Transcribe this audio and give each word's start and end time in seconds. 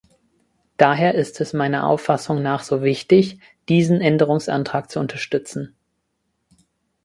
Daher 0.77 1.13
ist 1.13 1.39
es 1.41 1.53
meiner 1.53 1.85
Auffassung 1.85 2.41
nach 2.41 2.63
so 2.63 2.81
wichtig, 2.81 3.37
diesen 3.69 4.01
Änderungsantrag 4.01 4.89
zu 4.89 4.99
unterstützen. 4.99 5.75